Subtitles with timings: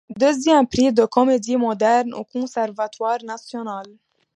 [0.17, 3.85] Deuxième Prix de Comédie Moderne au Conservatoire National.